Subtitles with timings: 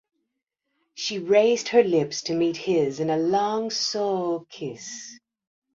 [0.95, 5.19] She raised her lips to meet his in a long, soul kiss.